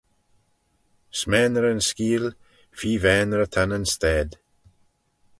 [1.19, 2.25] S'maynrey'n skeeal,
[2.79, 4.31] feer vaynrey ta nyn stayd.